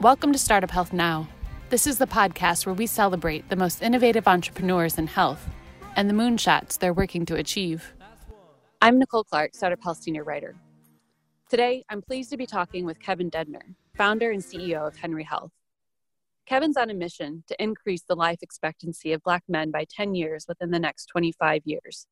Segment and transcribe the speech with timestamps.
[0.00, 1.26] Welcome to Startup Health Now.
[1.70, 5.48] This is the podcast where we celebrate the most innovative entrepreneurs in health
[5.96, 7.94] and the moonshots they're working to achieve.
[8.80, 10.54] I'm Nicole Clark, Startup Health Senior Writer.
[11.50, 15.50] Today, I'm pleased to be talking with Kevin Dedner, founder and CEO of Henry Health.
[16.46, 20.44] Kevin's on a mission to increase the life expectancy of Black men by 10 years
[20.46, 22.06] within the next 25 years.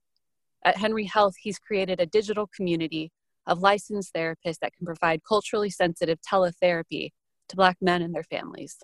[0.65, 3.13] At Henry Health, he's created a digital community
[3.47, 7.13] of licensed therapists that can provide culturally sensitive teletherapy
[7.49, 8.79] to Black men and their families.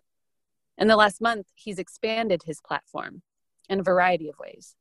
[0.78, 3.22] In the last month, he's expanded his platform
[3.68, 4.74] in a variety of ways.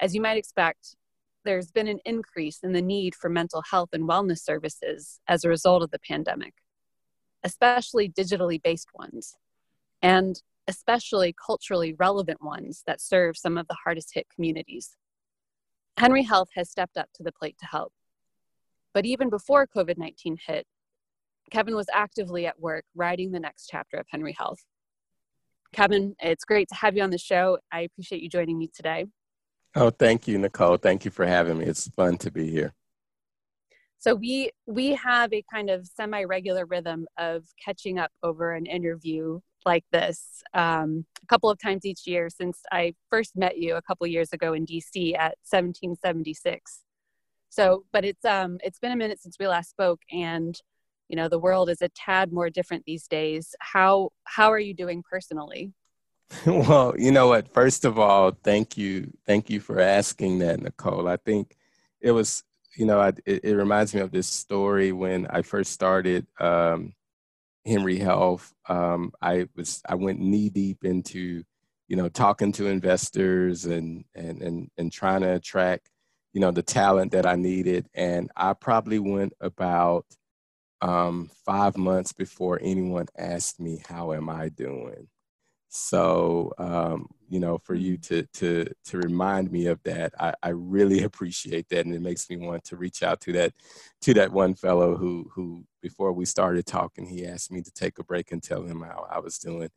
[0.00, 0.96] As you might expect,
[1.44, 5.48] there's been an increase in the need for mental health and wellness services as a
[5.48, 6.54] result of the pandemic,
[7.42, 9.36] especially digitally based ones,
[10.00, 14.96] and especially culturally relevant ones that serve some of the hardest hit communities.
[15.98, 17.92] Henry Health has stepped up to the plate to help.
[18.94, 20.66] But even before COVID 19 hit,
[21.50, 24.60] Kevin was actively at work writing the next chapter of Henry Health.
[25.72, 27.58] Kevin, it's great to have you on the show.
[27.72, 29.06] I appreciate you joining me today.
[29.74, 30.76] Oh, thank you, Nicole.
[30.76, 31.64] Thank you for having me.
[31.64, 32.74] It's fun to be here.
[33.98, 39.40] So we we have a kind of semi-regular rhythm of catching up over an interview
[39.64, 43.82] like this um, a couple of times each year since I first met you a
[43.82, 46.80] couple years ago in DC at 1776.
[47.48, 50.58] So, but it's um it's been a minute since we last spoke, and
[51.08, 53.54] you know the world is a tad more different these days.
[53.60, 55.72] How how are you doing personally?
[56.46, 57.52] Well you know what?
[57.52, 61.08] First of all thank you thank you for asking that nicole.
[61.08, 61.56] I think
[62.00, 62.42] it was
[62.76, 66.94] you know I, it, it, reminds me of this story when i first started um,
[67.66, 68.52] henry health.
[68.68, 71.44] Um, i was i went knee deep into
[71.88, 75.90] you know talking to investors and and and, and trying to attract
[76.32, 77.88] you know the talent that i needed.
[77.94, 80.06] And i probably went about
[80.82, 85.08] um, five months before anyone asked me, How am I doing?
[85.74, 90.50] So, um, you know, for you to, to, to remind me of that, I, I
[90.50, 91.86] really appreciate that.
[91.86, 93.54] And it makes me want to reach out to that,
[94.02, 97.98] to that one fellow who, who, before we started talking, he asked me to take
[97.98, 99.70] a break and tell him how I was doing.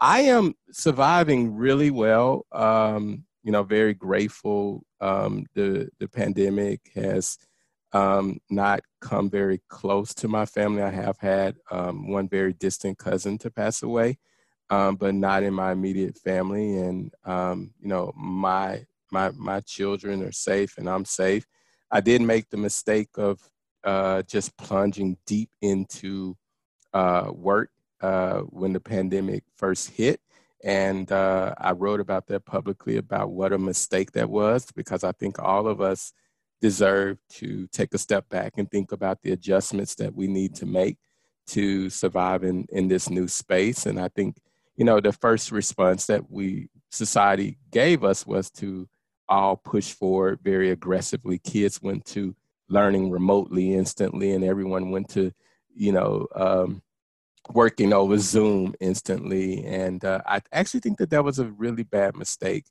[0.00, 2.44] I am surviving really well.
[2.50, 4.82] Um, you know, very grateful.
[5.00, 7.38] Um, the, the pandemic has,
[7.96, 10.82] um, not come very close to my family.
[10.82, 14.18] I have had um, one very distant cousin to pass away,
[14.68, 16.76] um, but not in my immediate family.
[16.76, 21.46] And um, you know, my my my children are safe, and I'm safe.
[21.90, 23.40] I did make the mistake of
[23.84, 26.36] uh, just plunging deep into
[26.92, 27.70] uh, work
[28.02, 30.20] uh, when the pandemic first hit.
[30.64, 35.12] And uh, I wrote about that publicly about what a mistake that was because I
[35.12, 36.12] think all of us
[36.60, 40.66] deserve to take a step back and think about the adjustments that we need to
[40.66, 40.96] make
[41.48, 43.86] to survive in, in this new space.
[43.86, 44.36] And I think,
[44.76, 48.88] you know, the first response that we society gave us was to
[49.28, 51.38] all push forward very aggressively.
[51.38, 52.34] Kids went to
[52.68, 55.32] learning remotely instantly, and everyone went to,
[55.74, 56.82] you know, um,
[57.52, 59.64] working over Zoom instantly.
[59.64, 62.64] And uh, I actually think that that was a really bad mistake.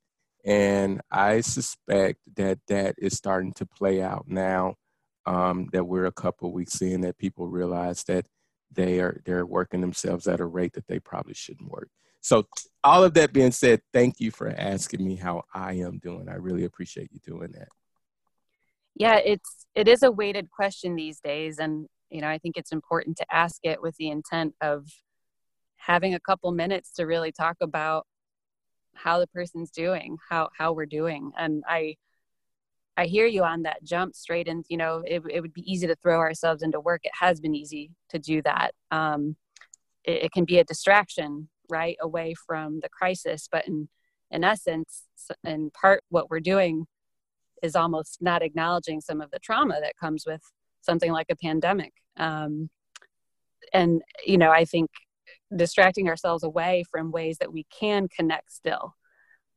[0.45, 4.75] And I suspect that that is starting to play out now
[5.25, 8.27] um, that we're a couple weeks in that people realize that
[8.71, 11.89] they are they're working themselves at a rate that they probably shouldn't work.
[12.21, 12.45] So
[12.83, 16.27] all of that being said, thank you for asking me how I am doing.
[16.29, 17.69] I really appreciate you doing that.
[18.95, 22.71] Yeah, it's it is a weighted question these days and you know, I think it's
[22.71, 24.87] important to ask it with the intent of
[25.77, 28.05] having a couple minutes to really talk about
[28.95, 31.31] how the person's doing how how we're doing.
[31.37, 31.95] And i
[32.97, 35.85] i hear you on that jump straight and you know it, it would be easy
[35.87, 37.01] to throw ourselves into work.
[37.03, 38.71] It has been easy to do that.
[38.91, 39.35] Um,
[40.03, 43.47] it, it can be a distraction right away from the crisis.
[43.51, 43.89] But in
[44.31, 45.03] in essence
[45.43, 46.87] in part what we're doing
[47.63, 50.41] is almost not acknowledging some of the trauma that comes with
[50.81, 51.93] something like a pandemic.
[52.17, 52.69] Um,
[53.73, 54.89] and you know i think
[55.55, 58.95] distracting ourselves away from ways that we can connect still.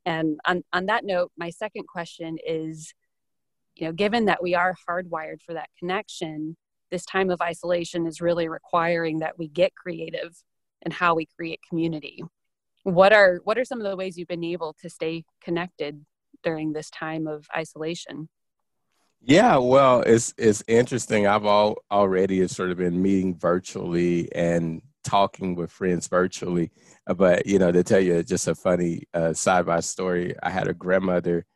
[0.05, 2.94] And on, on that note, my second question is
[3.79, 6.56] you know, given that we are hardwired for that connection,
[6.90, 10.37] this time of isolation is really requiring that we get creative
[10.82, 12.23] in how we create community.
[12.82, 16.05] What are what are some of the ways you've been able to stay connected
[16.43, 18.29] during this time of isolation?
[19.20, 21.26] Yeah, well, it's it's interesting.
[21.26, 26.70] I've all already sort of been meeting virtually and talking with friends virtually.
[27.06, 30.50] Uh, but you know, to tell you just a funny uh, side by story, I
[30.50, 31.46] had a grandmother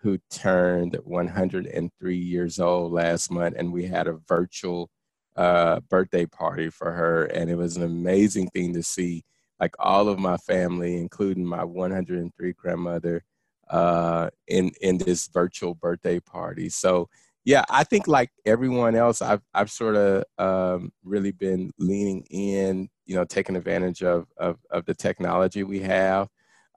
[0.00, 4.90] who turned 103 years old last month, and we had a virtual
[5.36, 9.24] uh, birthday party for her, and it was an amazing thing to see.
[9.58, 13.24] Like all of my family, including my 103 grandmother,
[13.70, 16.68] uh, in in this virtual birthday party.
[16.68, 17.08] So
[17.44, 22.88] yeah, I think like everyone else, I've I've sort of um, really been leaning in,
[23.06, 26.28] you know, taking advantage of, of of the technology we have.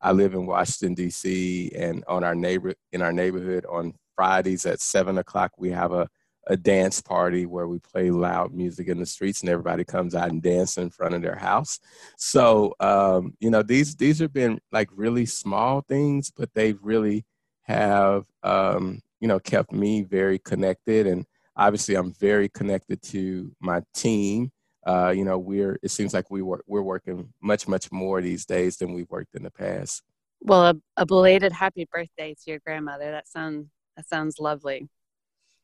[0.01, 1.71] I live in Washington D.C.
[1.75, 6.07] and on our neighbor in our neighborhood on Fridays at seven o'clock we have a
[6.47, 10.31] a dance party where we play loud music in the streets and everybody comes out
[10.31, 11.79] and dance in front of their house.
[12.17, 17.25] So um, you know these these have been like really small things, but they really
[17.63, 21.25] have um, you know kept me very connected and
[21.55, 24.51] obviously I'm very connected to my team.
[24.85, 28.45] Uh, you know we're it seems like we work we're working much much more these
[28.45, 30.01] days than we've worked in the past.
[30.41, 33.11] Well, a, a belated happy birthday to your grandmother.
[33.11, 34.89] That sounds that sounds lovely.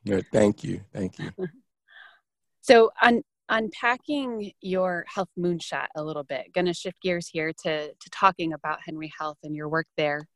[0.05, 0.27] Good.
[0.31, 0.81] Thank you.
[0.93, 1.31] Thank you.
[2.61, 7.87] so, un- unpacking your health moonshot a little bit, going to shift gears here to,
[7.87, 10.27] to talking about Henry Health and your work there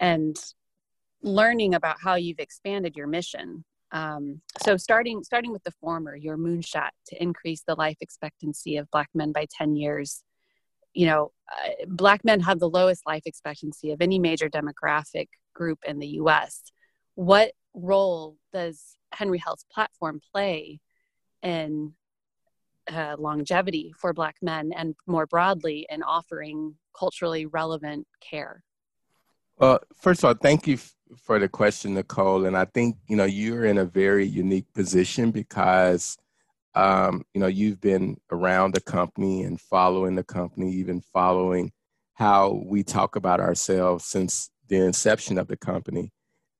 [0.00, 0.36] and
[1.24, 3.64] learning about how you've expanded your mission.
[3.92, 8.90] Um, so, starting, starting with the former, your moonshot to increase the life expectancy of
[8.90, 10.22] Black men by 10 years.
[10.92, 15.78] You know, uh, Black men have the lowest life expectancy of any major demographic group
[15.86, 16.62] in the US.
[17.14, 20.80] What role does Henry Health's platform play
[21.42, 21.94] in
[22.92, 28.62] uh, longevity for Black men and more broadly in offering culturally relevant care?
[29.58, 32.46] Well, first of all, thank you f- for the question, Nicole.
[32.46, 36.16] And I think, you know, you're in a very unique position because,
[36.74, 41.72] um, you know, you've been around the company and following the company, even following
[42.14, 46.12] how we talk about ourselves since the inception of the company.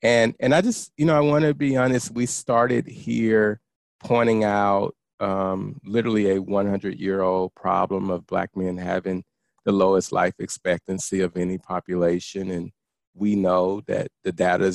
[0.03, 2.13] And and I just, you know, I want to be honest.
[2.13, 3.61] We started here
[4.01, 9.25] pointing out um, literally a 100 year old problem of black men having
[9.65, 12.71] the lowest life expectancy of any population, and
[13.15, 14.75] we know that the data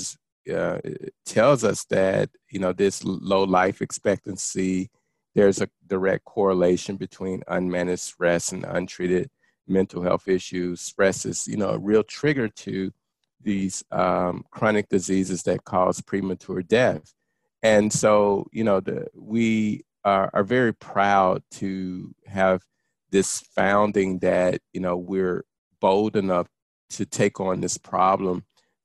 [0.54, 0.80] uh,
[1.26, 4.90] tells us that you know this low life expectancy.
[5.36, 9.30] There's a direct correlation between unmanaged stress and untreated
[9.68, 10.82] mental health issues.
[10.82, 12.92] Stress is, you know, a real trigger to
[13.42, 17.14] these um, chronic diseases that cause premature death.
[17.64, 22.64] And so, you know, the, we are, are very proud to have
[23.12, 25.46] this founding that, you know, we're
[25.80, 26.48] bold enough
[26.92, 28.44] to take on this problem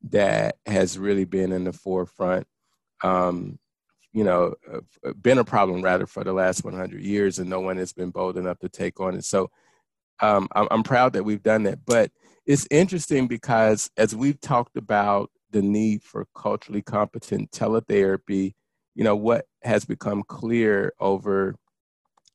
[0.09, 2.45] that has really been in the forefront,
[3.03, 3.57] um,
[4.13, 4.53] you know,
[5.21, 8.37] been a problem rather for the last 100 years, and no one has been bold
[8.37, 9.25] enough to take on it.
[9.25, 9.49] So
[10.21, 11.79] um, I'm, I'm proud that we've done that.
[11.85, 12.11] But
[12.45, 18.53] it's interesting because as we've talked about the need for culturally competent teletherapy,
[18.93, 21.55] you know, what has become clear over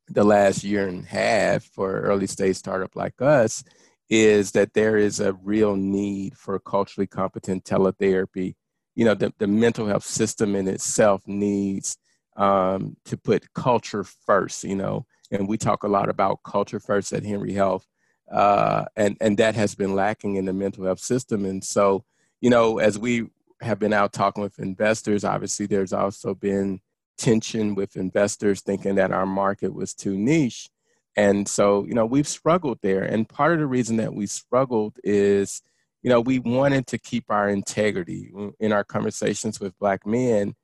[0.08, 3.62] the last year and a half for early stage startup like us
[4.10, 8.54] is that there is a real need for culturally competent teletherapy.
[8.94, 11.96] You know, the, the mental health system in itself needs
[12.36, 17.12] um, to put culture first, you know, and we talk a lot about culture first
[17.12, 17.86] at Henry Health
[18.30, 21.44] uh, and and that has been lacking in the mental health system.
[21.44, 22.04] And so,
[22.40, 23.26] you know, as we
[23.60, 26.80] have been out talking with investors, obviously there's also been
[27.18, 30.70] tension with investors thinking that our market was too niche.
[31.20, 33.02] And so, you know, we've struggled there.
[33.02, 35.60] And part of the reason that we struggled is,
[36.02, 40.54] you know, we wanted to keep our integrity in our conversations with Black men.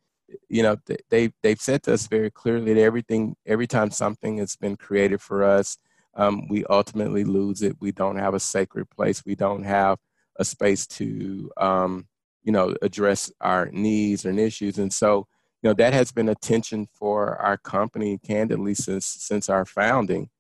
[0.49, 0.77] You know,
[1.11, 5.21] they they've said to us very clearly that everything, every time something has been created
[5.21, 5.77] for us,
[6.15, 7.77] um, we ultimately lose it.
[7.79, 9.27] We don't have a sacred place.
[9.27, 9.99] We don't have
[10.39, 12.07] a space to, um,
[12.45, 14.79] you know, address our needs and issues.
[14.79, 15.27] And so,
[15.63, 20.31] you know, that has been a tension for our company, candidly, since since our founding.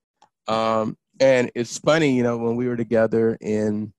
[0.48, 3.92] Um, and it's funny, you know, when we were together in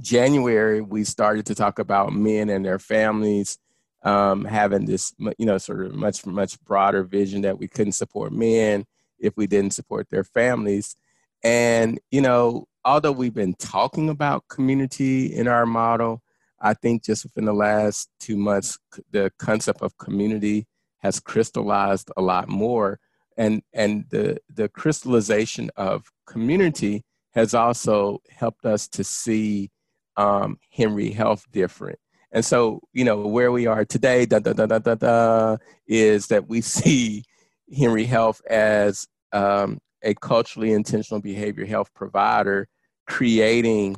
[0.00, 3.58] January, we started to talk about men and their families
[4.02, 8.32] um, having this, you know, sort of much much broader vision that we couldn't support
[8.32, 8.84] men
[9.18, 10.96] if we didn't support their families.
[11.42, 16.22] And, you know, although we've been talking about community in our model,
[16.60, 18.78] I think just within the last two months,
[19.10, 20.66] the concept of community
[20.98, 23.00] has crystallized a lot more.
[23.36, 27.02] And, and the, the crystallization of community
[27.34, 29.70] has also helped us to see
[30.16, 31.98] um, Henry Health different.
[32.32, 36.28] And so, you know, where we are today, da, da, da, da, da, da, is
[36.28, 37.24] that we see
[37.76, 42.68] Henry Health as um, a culturally intentional behavior health provider
[43.06, 43.96] creating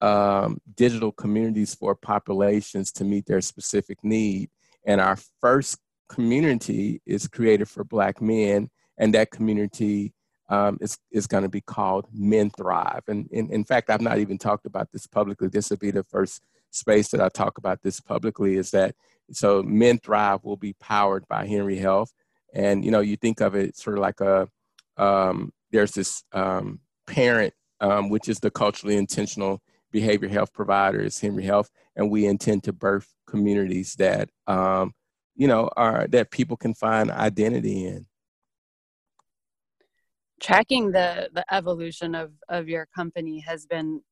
[0.00, 4.50] um, digital communities for populations to meet their specific need.
[4.84, 5.78] And our first
[6.12, 10.12] community is created for Black men, and that community
[10.50, 13.04] um, is, is going to be called Men Thrive.
[13.08, 15.48] And in, in fact, I've not even talked about this publicly.
[15.48, 18.94] This will be the first space that I talk about this publicly is that
[19.30, 22.12] so Men Thrive will be powered by Henry Health.
[22.52, 24.48] And, you know, you think of it sort of like a,
[24.98, 31.20] um, there's this um, parent, um, which is the culturally intentional behavior health provider is
[31.20, 34.92] Henry Health, and we intend to birth communities that, um,
[35.42, 38.06] you know, are that people can find identity in.
[40.40, 44.02] Tracking the the evolution of of your company has been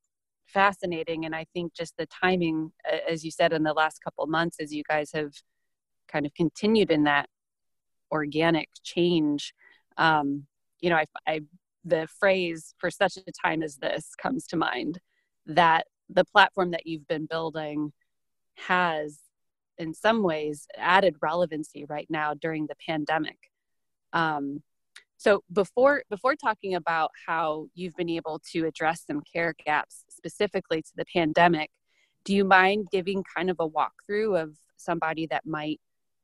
[0.47, 2.73] fascinating and i think just the timing
[3.09, 5.31] as you said in the last couple months as you guys have
[6.11, 7.29] kind of continued in that
[8.11, 9.53] organic change
[9.97, 10.45] um,
[10.81, 11.41] you know I, I
[11.85, 14.99] the phrase for such a time as this comes to mind
[15.45, 17.93] that the platform that you've been building
[18.55, 19.30] has
[19.81, 23.37] in some ways added relevancy right now during the pandemic
[24.13, 24.61] um,
[25.21, 30.81] so before before talking about how you've been able to address some care gaps specifically
[30.81, 31.69] to the pandemic,
[32.25, 35.79] do you mind giving kind of a walkthrough of somebody that might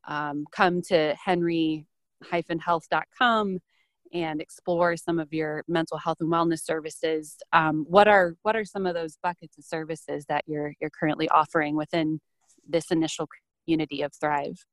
[0.08, 3.60] um, come to henry-health.com
[4.14, 7.38] and explore some of your mental health and wellness services?
[7.54, 11.30] Um, what are what are some of those buckets of services that you're you're currently
[11.30, 12.20] offering within
[12.68, 13.28] this initial
[13.68, 14.66] community of Thrive?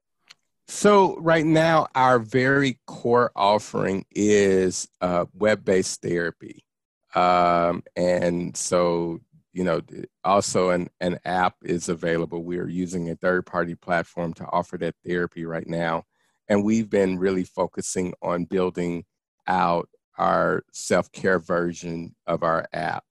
[0.66, 6.64] So right now, our very core offering is uh, web-based therapy,
[7.14, 9.20] um, and so
[9.52, 9.80] you know,
[10.24, 12.42] also an an app is available.
[12.42, 16.04] We are using a third-party platform to offer that therapy right now,
[16.48, 19.04] and we've been really focusing on building
[19.46, 23.04] out our self-care version of our app.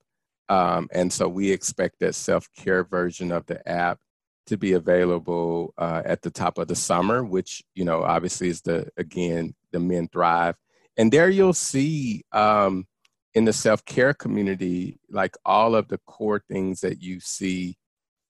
[0.48, 4.00] Um, and so we expect that self-care version of the app
[4.46, 8.60] to be available uh, at the top of the summer, which you know obviously is
[8.62, 10.56] the again the Men Thrive,
[10.96, 12.86] and there you'll see um,
[13.34, 17.76] in the self care community like all of the core things that you see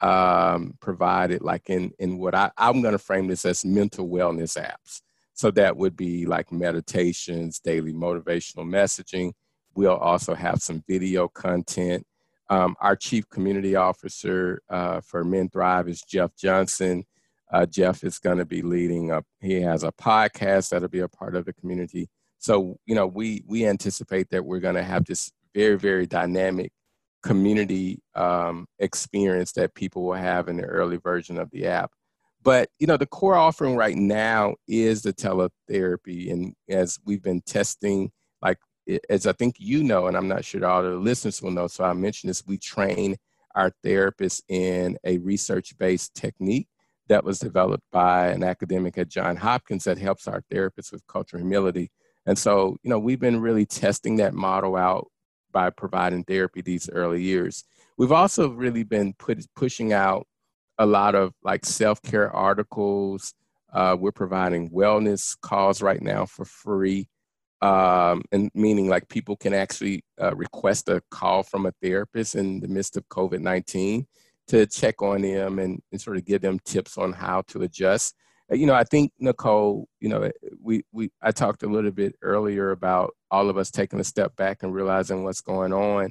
[0.01, 4.59] um, provided, like in in what I I'm going to frame this as mental wellness
[4.59, 5.01] apps.
[5.35, 9.33] So that would be like meditations, daily motivational messaging.
[9.75, 12.07] We'll also have some video content
[12.55, 17.05] um, our chief community officer uh, for Men Thrive is Jeff Johnson.
[17.53, 19.25] Uh, Jeff is going to be leading up.
[19.41, 22.09] He has a podcast that'll be a part of the community.
[22.39, 26.71] So you know, we we anticipate that we're going to have this very very dynamic
[27.23, 31.91] community um, experience that people will have in the early version of the app.
[32.43, 37.41] But you know, the core offering right now is the teletherapy, and as we've been
[37.41, 38.13] testing
[39.09, 41.85] as I think you know, and I'm not sure all the listeners will know, so
[41.85, 43.17] I mentioned this, we train
[43.55, 46.69] our therapists in a research based technique
[47.09, 51.43] that was developed by an academic at John Hopkins that helps our therapists with cultural
[51.43, 51.91] humility.
[52.27, 55.09] And so, you know, we've been really testing that model out
[55.53, 57.65] by providing therapy these early years.
[57.99, 60.27] We've also really been put, pushing out
[60.79, 63.35] a lot of like self care articles.
[63.73, 67.09] Uh, we're providing wellness calls right now for free
[67.65, 72.61] um, and meaning like people can actually uh, request a call from a therapist in
[72.61, 74.07] the midst of COVID 19
[74.49, 78.17] to check on them and, and sort of give them tips on how to adjust.
[78.53, 80.31] Uh, you know, I think Nicole, you know,
[80.61, 84.37] we, we I talked a little bit earlier about all of us taking a step
[84.37, 86.11] back and realizing what's going on.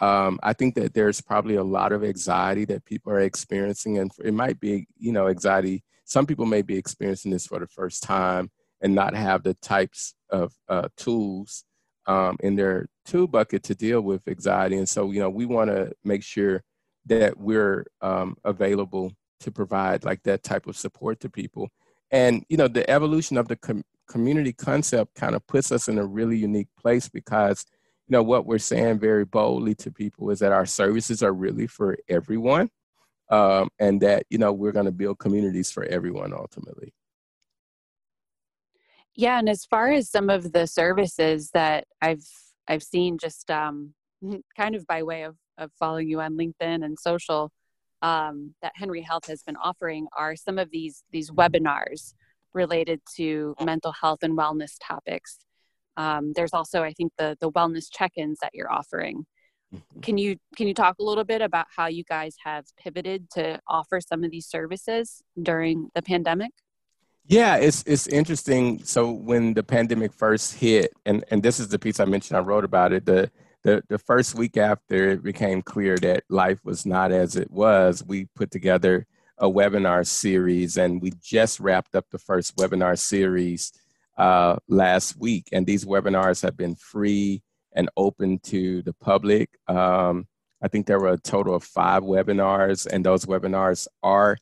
[0.00, 4.10] Um, I think that there's probably a lot of anxiety that people are experiencing, and
[4.24, 5.84] it might be, you know, anxiety.
[6.04, 10.14] Some people may be experiencing this for the first time and not have the types
[10.30, 11.64] of uh, tools
[12.06, 14.76] um, in their tool bucket to deal with anxiety.
[14.76, 16.62] And so, you know, we want to make sure
[17.06, 21.68] that we're um, available to provide like that type of support to people.
[22.10, 25.98] And, you know, the evolution of the com- community concept kind of puts us in
[25.98, 27.66] a really unique place because,
[28.06, 31.66] you know, what we're saying very boldly to people is that our services are really
[31.66, 32.70] for everyone.
[33.30, 36.94] Um, and that, you know, we're going to build communities for everyone ultimately.
[39.18, 42.24] Yeah, and as far as some of the services that I've
[42.68, 43.92] I've seen just um,
[44.56, 47.50] kind of by way of, of following you on LinkedIn and social
[48.00, 52.14] um, that Henry Health has been offering are some of these these webinars
[52.54, 55.38] related to mental health and wellness topics.
[55.96, 59.26] Um, there's also, I think, the the wellness check-ins that you're offering.
[59.74, 60.00] Mm-hmm.
[60.00, 63.58] Can you can you talk a little bit about how you guys have pivoted to
[63.66, 66.52] offer some of these services during the pandemic?
[67.28, 68.82] Yeah, it's it's interesting.
[68.84, 72.40] So when the pandemic first hit, and and this is the piece I mentioned, I
[72.40, 73.04] wrote about it.
[73.04, 73.30] The
[73.64, 78.02] the the first week after it became clear that life was not as it was,
[78.02, 79.06] we put together
[79.36, 83.72] a webinar series, and we just wrapped up the first webinar series
[84.16, 85.48] uh, last week.
[85.52, 87.42] And these webinars have been free
[87.74, 89.50] and open to the public.
[89.68, 90.26] Um,
[90.62, 94.38] I think there were a total of five webinars, and those webinars are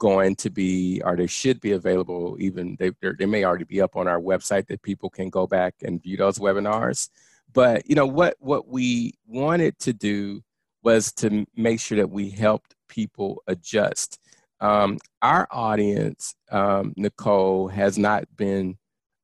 [0.00, 2.36] going to be, or they should be available.
[2.40, 5.74] Even they they may already be up on our website that people can go back
[5.84, 7.08] and view those webinars.
[7.52, 10.42] But you know what what we wanted to do
[10.82, 14.18] was to make sure that we helped people adjust.
[14.60, 18.76] Um, our audience, um, Nicole, has not been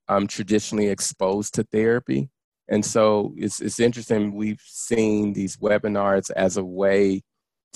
[0.08, 2.30] um, traditionally exposed to therapy.
[2.68, 4.34] And so it's, it's interesting.
[4.34, 7.22] We've seen these webinars as a way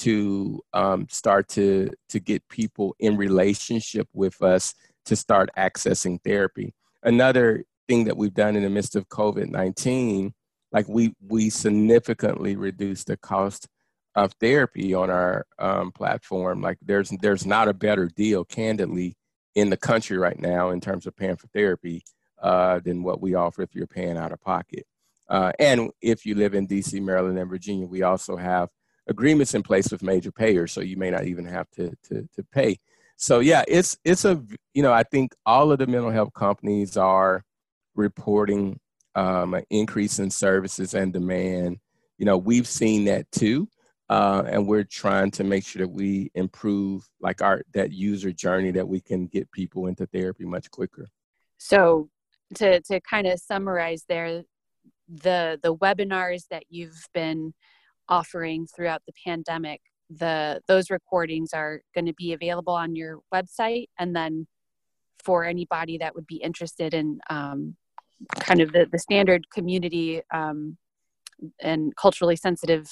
[0.00, 6.74] to um, start to, to get people in relationship with us to start accessing therapy.
[7.02, 10.32] Another thing that we've done in the midst of COVID 19,
[10.72, 13.68] like we, we significantly reduced the cost
[14.14, 16.62] of therapy on our um, platform.
[16.62, 19.16] Like there's, there's not a better deal, candidly,
[19.54, 22.02] in the country right now in terms of paying for therapy
[22.42, 24.86] uh, than what we offer if you're paying out of pocket.
[25.28, 28.68] Uh, and if you live in DC, Maryland, and Virginia, we also have
[29.08, 32.42] agreements in place with major payers, so you may not even have to, to, to
[32.52, 32.78] pay.
[33.20, 34.42] So yeah, it's it's a
[34.72, 37.44] you know I think all of the mental health companies are
[37.94, 38.80] reporting
[39.14, 41.80] um, an increase in services and demand.
[42.16, 43.68] You know we've seen that too,
[44.08, 48.70] uh, and we're trying to make sure that we improve like our that user journey
[48.70, 51.06] that we can get people into therapy much quicker.
[51.58, 52.08] So
[52.54, 54.44] to to kind of summarize there
[55.08, 57.52] the the webinars that you've been
[58.10, 63.86] offering throughout the pandemic the those recordings are going to be available on your website
[63.98, 64.46] and then
[65.24, 67.76] for anybody that would be interested in um,
[68.40, 70.76] kind of the, the standard community um,
[71.60, 72.90] and culturally sensitive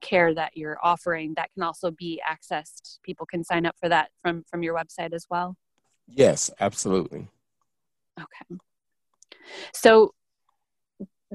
[0.00, 2.98] care that you're offering that can also be accessed.
[3.02, 5.56] People can sign up for that from from your website as well.
[6.06, 7.28] Yes absolutely.
[8.18, 8.60] Okay.
[9.74, 10.12] So,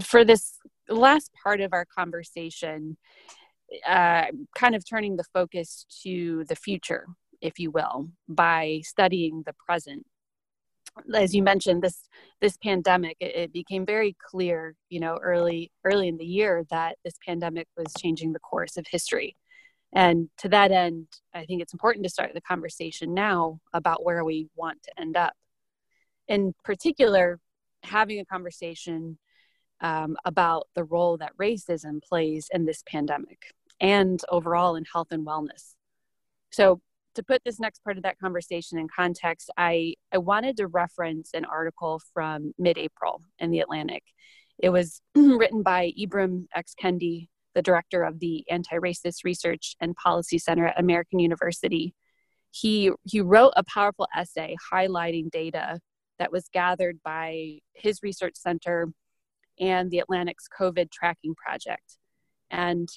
[0.01, 0.57] for this
[0.93, 2.97] last part of our conversation,
[3.87, 7.07] uh, kind of turning the focus to the future,
[7.41, 10.05] if you will, by studying the present.
[11.13, 12.03] As you mentioned, this
[12.41, 16.97] this pandemic, it, it became very clear, you know, early early in the year that
[17.05, 19.37] this pandemic was changing the course of history.
[19.93, 24.23] And to that end, I think it's important to start the conversation now about where
[24.23, 25.33] we want to end up.
[26.27, 27.39] In particular,
[27.83, 29.17] having a conversation
[29.81, 35.25] um, about the role that racism plays in this pandemic and overall in health and
[35.25, 35.73] wellness.
[36.51, 36.81] So,
[37.15, 41.31] to put this next part of that conversation in context, I, I wanted to reference
[41.33, 44.03] an article from mid April in The Atlantic.
[44.59, 46.73] It was written by Ibram X.
[46.81, 51.93] Kendi, the director of the Anti Racist Research and Policy Center at American University.
[52.51, 55.79] He, he wrote a powerful essay highlighting data
[56.17, 58.87] that was gathered by his research center
[59.61, 61.97] and the Atlantic's COVID tracking project.
[62.49, 62.89] And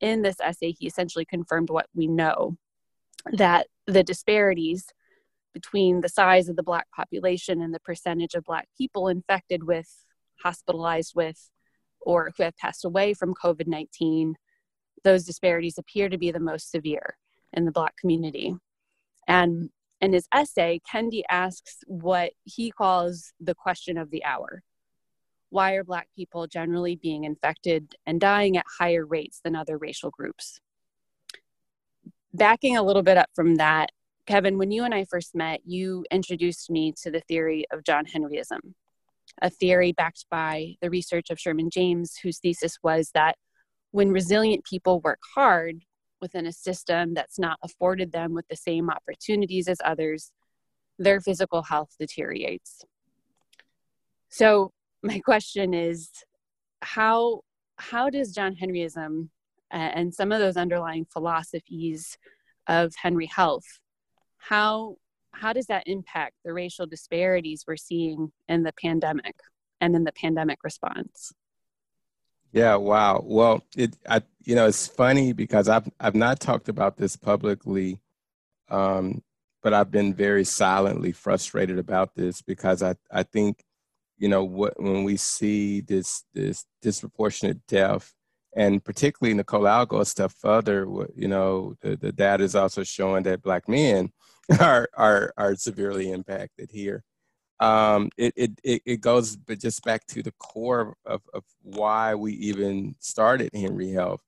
[0.00, 2.56] in this essay, he essentially confirmed what we know
[3.32, 4.86] that the disparities
[5.52, 10.04] between the size of the Black population and the percentage of Black people infected with,
[10.42, 11.50] hospitalized with,
[12.00, 14.36] or who have passed away from COVID 19,
[15.02, 17.16] those disparities appear to be the most severe
[17.52, 18.54] in the Black community.
[19.26, 24.62] And in his essay, Kendi asks what he calls the question of the hour.
[25.50, 30.10] Why are Black people generally being infected and dying at higher rates than other racial
[30.10, 30.60] groups?
[32.32, 33.90] Backing a little bit up from that,
[34.26, 38.04] Kevin, when you and I first met, you introduced me to the theory of John
[38.06, 38.74] Henryism,
[39.42, 43.36] a theory backed by the research of Sherman James, whose thesis was that
[43.90, 45.82] when resilient people work hard,
[46.20, 50.32] within a system that's not afforded them with the same opportunities as others,
[50.98, 52.84] their physical health deteriorates.
[54.28, 56.10] So, my question is
[56.82, 57.40] how
[57.76, 59.28] how does John Henryism
[59.70, 62.18] and some of those underlying philosophies
[62.66, 63.64] of Henry Health
[64.40, 64.96] how
[65.32, 69.36] how does that impact the racial disparities we're seeing in the pandemic
[69.80, 71.32] and in the pandemic response?
[72.52, 73.22] Yeah, wow.
[73.24, 78.00] Well, it I you know it's funny because I've I've not talked about this publicly,
[78.68, 79.22] um,
[79.62, 83.62] but I've been very silently frustrated about this because I I think
[84.20, 88.14] you know what when we see this this disproportionate death
[88.56, 90.84] and particularly Nicole, I'll go a step further.
[91.14, 94.12] You know, the, the data is also showing that black men
[94.60, 97.04] are are are severely impacted here
[97.60, 98.32] um, it,
[98.64, 103.50] it, it goes but just back to the core of, of why we even started
[103.54, 104.22] Henry Health.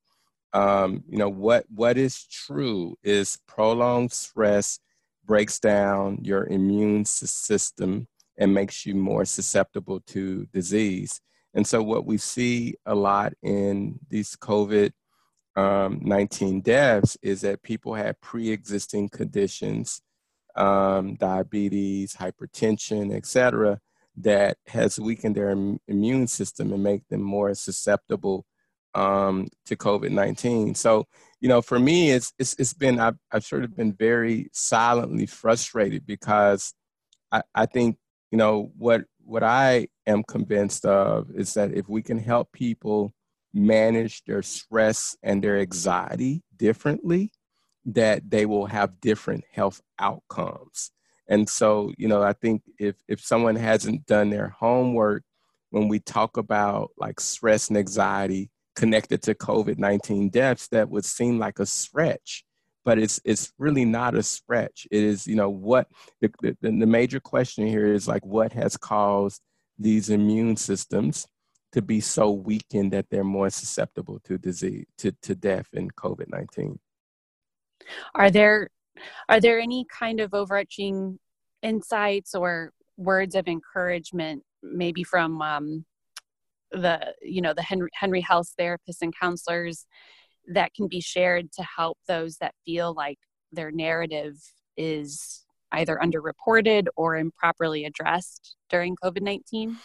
[0.52, 4.78] Um, you know, what, what is true is prolonged stress
[5.24, 8.06] breaks down your immune system,
[8.38, 11.20] and makes you more susceptible to disease.
[11.54, 14.92] And so, what we see a lot in these COVID
[15.54, 20.00] um, 19 deaths is that people had pre existing conditions,
[20.56, 23.78] um, diabetes, hypertension, et cetera,
[24.16, 25.50] that has weakened their
[25.88, 28.46] immune system and make them more susceptible
[28.94, 30.74] um, to COVID 19.
[30.74, 31.06] So,
[31.40, 35.26] you know, for me, it's, it's, it's been, I've, I've sort of been very silently
[35.26, 36.74] frustrated because
[37.30, 37.96] I, I think,
[38.32, 43.12] you know, what, what I am convinced of is that if we can help people
[43.54, 47.30] manage their stress and their anxiety differently,
[47.84, 50.90] that they will have different health outcomes.
[51.28, 55.24] And so, you know, I think if if someone hasn't done their homework
[55.70, 61.04] when we talk about like stress and anxiety, connected to COVID 19 deaths that would
[61.04, 62.44] seem like a stretch.
[62.84, 64.86] But it's it's really not a stretch.
[64.90, 65.86] It is, you know, what
[66.20, 69.40] the, the, the major question here is like what has caused
[69.78, 71.26] these immune systems
[71.72, 76.78] to be so weakened that they're more susceptible to disease to, to death in COVID-19.
[78.14, 78.68] Are there
[79.28, 81.18] are there any kind of overarching
[81.62, 85.84] insights or words of encouragement maybe from um,
[86.70, 89.86] the you know the henry henry health therapists and counselors
[90.48, 93.18] that can be shared to help those that feel like
[93.52, 94.34] their narrative
[94.76, 99.76] is either underreported or improperly addressed during covid-19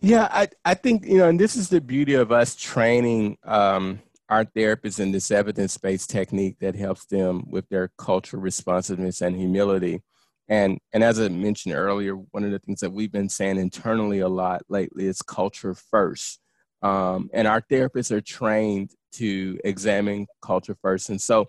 [0.00, 4.00] yeah i, I think you know and this is the beauty of us training um,
[4.28, 10.02] our therapists in this evidence-based technique that helps them with their cultural responsiveness and humility
[10.48, 14.20] and and as I mentioned earlier, one of the things that we've been saying internally
[14.20, 16.40] a lot lately is culture first.
[16.82, 21.10] Um, and our therapists are trained to examine culture first.
[21.10, 21.48] And so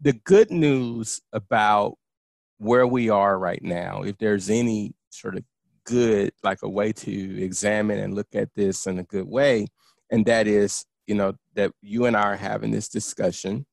[0.00, 1.96] the good news about
[2.58, 5.44] where we are right now, if there's any sort of
[5.84, 9.66] good, like a way to examine and look at this in a good way,
[10.10, 13.66] and that is, you know, that you and I are having this discussion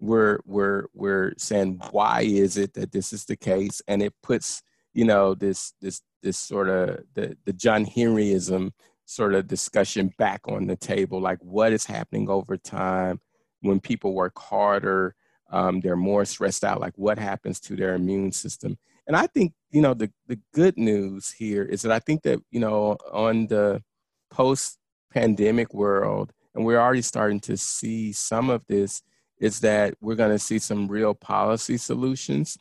[0.00, 4.62] we're we're we're saying why is it that this is the case and it puts
[4.94, 8.70] you know this this this sort of the the john henryism
[9.10, 13.20] sort of discussion back on the table like what is happening over time
[13.60, 15.16] when people work harder
[15.50, 18.78] um, they're more stressed out like what happens to their immune system?
[19.08, 22.38] And i think you know the, the good news here is that i think that
[22.52, 23.82] you know on the
[24.30, 24.78] post
[25.12, 29.02] pandemic world and we're already starting to see some of this
[29.40, 32.56] is that we're going to see some real policy solutions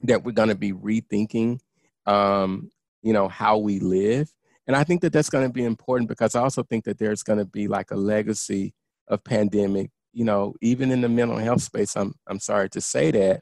[0.00, 1.58] that we're going to be rethinking
[2.06, 2.70] um,
[3.02, 4.32] you know how we live
[4.66, 7.22] and i think that that's going to be important because i also think that there's
[7.22, 8.74] going to be like a legacy
[9.08, 13.10] of pandemic you know even in the mental health space i'm i'm sorry to say
[13.10, 13.40] that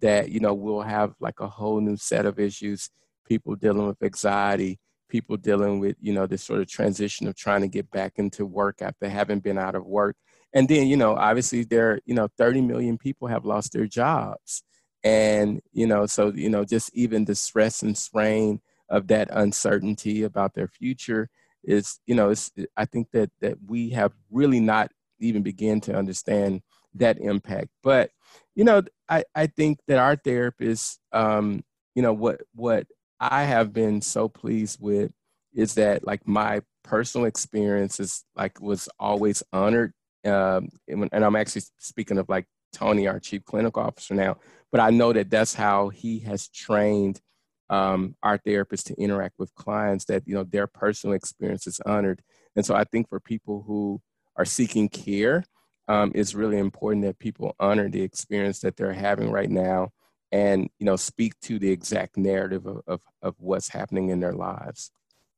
[0.00, 2.90] that you know we'll have like a whole new set of issues
[3.26, 7.60] people dealing with anxiety people dealing with you know this sort of transition of trying
[7.60, 10.16] to get back into work after having been out of work.
[10.52, 14.62] And then you know obviously there you know 30 million people have lost their jobs.
[15.04, 20.22] And you know so you know just even the stress and strain of that uncertainty
[20.22, 21.28] about their future
[21.64, 25.96] is you know it's, i think that that we have really not even begin to
[25.96, 26.60] understand
[26.94, 27.68] that impact.
[27.82, 28.10] But
[28.54, 31.62] you know i i think that our therapists um
[31.94, 32.86] you know what what
[33.20, 35.12] i have been so pleased with
[35.54, 39.92] is that like my personal experience is like was always honored
[40.26, 44.38] um, and, and I'm actually speaking of like Tony, our chief clinical officer now,
[44.72, 47.20] but I know that that's how he has trained
[47.68, 52.22] um, our therapists to interact with clients that you know their personal experience is honored.
[52.54, 54.00] And so i think for people who
[54.36, 55.44] are seeking care
[55.88, 59.90] um, it's really important that people honor the experience that they're having right now
[60.32, 64.32] and you know speak to the exact narrative of, of, of what's happening in their
[64.32, 64.90] lives.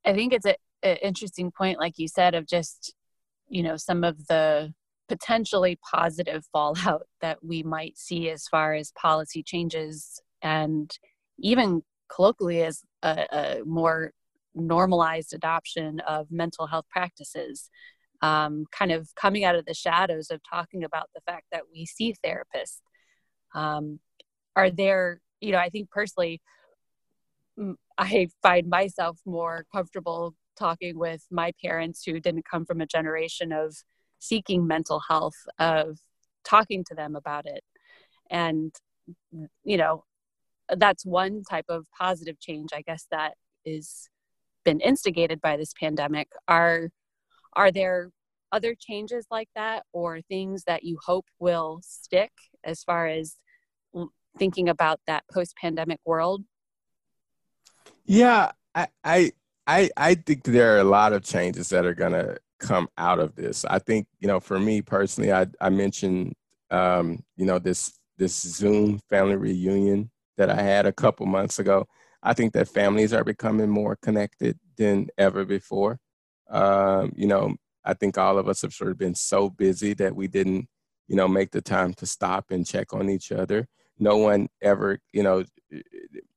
[0.04, 2.94] I think it's an interesting point like you said of just
[3.48, 4.72] you know some of the
[5.08, 10.98] potentially positive fallout that we might see as far as policy changes and
[11.38, 11.82] even
[12.14, 14.12] colloquially as a, a more
[14.54, 17.70] normalized adoption of mental health practices
[18.20, 21.86] um, kind of coming out of the shadows of talking about the fact that we
[21.86, 22.80] see therapists.
[23.54, 24.00] Um,
[24.56, 26.40] are there you know i think personally
[27.96, 33.52] i find myself more comfortable talking with my parents who didn't come from a generation
[33.52, 33.74] of
[34.18, 35.98] seeking mental health of
[36.44, 37.62] talking to them about it.
[38.30, 38.74] And
[39.64, 40.04] you know
[40.76, 44.08] that's one type of positive change i guess that is
[44.64, 46.90] been instigated by this pandemic are
[47.54, 48.10] are there
[48.52, 52.32] other changes like that or things that you hope will stick
[52.64, 53.36] as far as
[54.38, 56.44] thinking about that post pandemic world
[58.04, 59.32] yeah I, I
[59.66, 63.34] I I think there are a lot of changes that are gonna come out of
[63.34, 63.64] this.
[63.64, 66.34] I think you know, for me personally, I I mentioned
[66.70, 71.86] um, you know this this Zoom family reunion that I had a couple months ago.
[72.22, 75.98] I think that families are becoming more connected than ever before.
[76.48, 80.16] Um, you know, I think all of us have sort of been so busy that
[80.16, 80.68] we didn't,
[81.06, 83.66] you know, make the time to stop and check on each other.
[83.98, 85.44] No one ever, you know,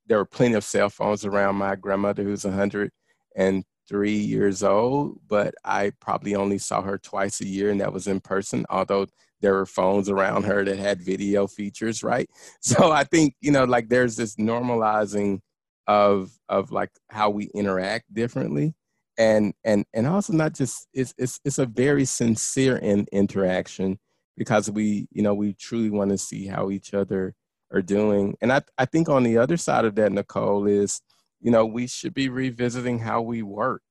[0.08, 5.92] there were plenty of cell phones around my grandmother who's 103 years old, but I
[6.00, 9.08] probably only saw her twice a year and that was in person, although
[9.41, 12.30] there were phones around her that had video features, right?
[12.62, 15.39] So I think, you know, like there's this normalizing
[15.88, 18.75] of of like how we interact differently.
[19.17, 23.99] And and and also not just it's it's it's a very sincere in interaction
[24.38, 27.34] because we you know we truly want to see how each other
[27.71, 28.36] are doing.
[28.41, 31.01] And i i think on the other side of that nicole is
[31.41, 33.84] you know we should be revisiting how we work.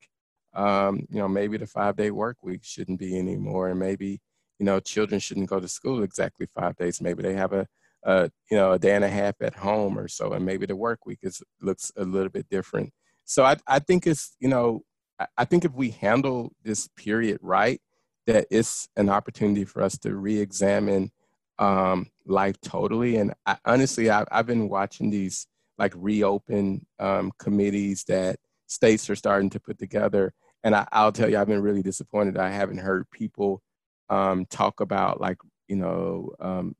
[0.54, 4.20] Um you know maybe the five day work week shouldn't be anymore and maybe
[4.60, 7.66] you know children shouldn't go to school exactly five days maybe they have a
[8.04, 10.76] uh, you know, a day and a half at home or so, and maybe the
[10.76, 12.92] work week is looks a little bit different.
[13.24, 14.82] So I, I think it's, you know,
[15.18, 17.80] I, I think if we handle this period right,
[18.26, 21.10] that it's an opportunity for us to re-examine
[21.58, 23.16] um, life totally.
[23.16, 25.46] And I, honestly, I, I've been watching these
[25.78, 30.32] like reopen um, committees that states are starting to put together.
[30.64, 32.36] And I, will tell you, I've been really disappointed.
[32.36, 33.62] I haven't heard people
[34.10, 36.76] um, talk about like, you know, um,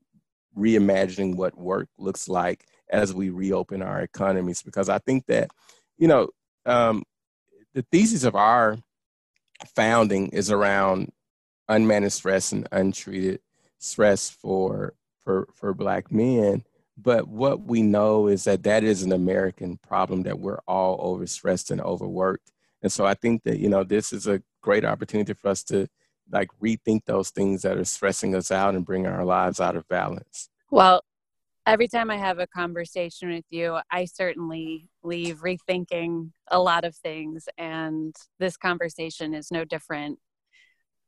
[0.55, 4.61] reimagining what work looks like as we reopen our economies.
[4.61, 5.49] Because I think that,
[5.97, 6.29] you know,
[6.65, 7.03] um,
[7.73, 8.77] the thesis of our
[9.75, 11.11] founding is around
[11.69, 13.39] unmanaged stress and untreated
[13.79, 16.63] stress for for for black men
[16.97, 21.71] but what we know is that that is an american problem that we're all overstressed
[21.71, 25.49] and overworked and so i think that you know this is a great opportunity for
[25.49, 25.87] us to
[26.31, 29.87] like rethink those things that are stressing us out and bring our lives out of
[29.87, 30.49] balance?
[30.69, 31.03] Well,
[31.65, 36.95] every time I have a conversation with you, I certainly leave rethinking a lot of
[36.95, 40.19] things, and this conversation is no different.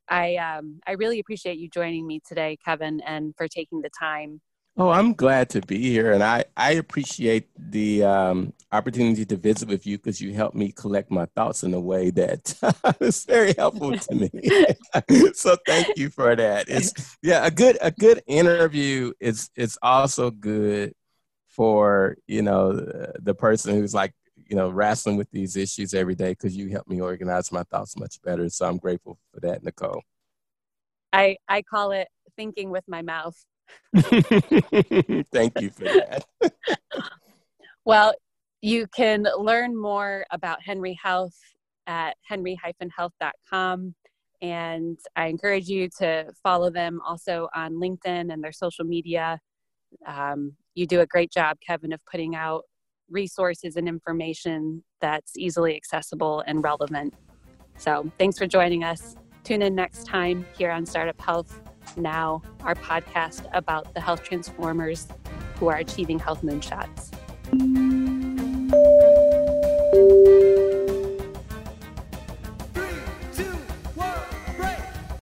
[0.10, 4.42] I um, I really appreciate you joining me today, Kevin, and for taking the time
[4.76, 9.68] Oh, I'm glad to be here, and I I appreciate the um, opportunity to visit
[9.68, 12.56] with you because you helped me collect my thoughts in a way that
[13.00, 14.32] is very helpful to me.
[15.34, 16.68] so thank you for that.
[16.68, 20.94] It's yeah, a good a good interview is it's also good
[21.50, 26.32] for you know the person who's like you know wrestling with these issues every day
[26.32, 28.50] because you help me organize my thoughts much better.
[28.50, 30.02] So I'm grateful for that, Nicole.
[31.14, 33.38] I I call it thinking with my mouth.
[35.32, 36.26] Thank you for that.
[37.86, 38.14] well,
[38.62, 41.36] you can learn more about Henry Health
[41.88, 43.96] at henry-health.com.
[44.42, 49.40] And I encourage you to follow them also on LinkedIn and their social media.
[50.06, 52.64] Um, you do a great job, Kevin, of putting out
[53.10, 57.14] resources and information that's easily accessible and relevant.
[57.78, 59.16] So thanks for joining us.
[59.44, 61.62] Tune in next time here on Startup Health
[61.96, 65.08] now, our podcast about the health transformers
[65.58, 67.12] who are achieving health moonshots.